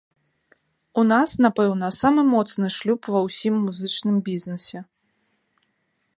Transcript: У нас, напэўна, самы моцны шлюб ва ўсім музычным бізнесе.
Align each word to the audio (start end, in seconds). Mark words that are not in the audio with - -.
У 1.01 1.03
нас, 1.11 1.29
напэўна, 1.47 1.85
самы 2.01 2.21
моцны 2.33 2.67
шлюб 2.79 3.01
ва 3.17 3.23
ўсім 3.27 3.53
музычным 3.67 4.15
бізнесе. 4.33 4.79